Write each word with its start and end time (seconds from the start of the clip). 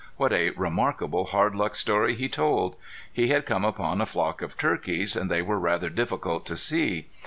What 0.17 0.33
a 0.33 0.49
remarkable 0.49 1.25
hard 1.25 1.53
luck 1.53 1.75
story 1.75 2.15
he 2.15 2.27
told! 2.27 2.75
He 3.13 3.27
had 3.27 3.45
come 3.45 3.63
upon 3.63 4.01
a 4.01 4.07
flock 4.07 4.41
of 4.41 4.57
turkeys, 4.57 5.15
and 5.15 5.29
they 5.29 5.43
were 5.43 5.59
rather 5.59 5.91
difficult 5.91 6.43
to 6.47 6.55
see. 6.55 7.09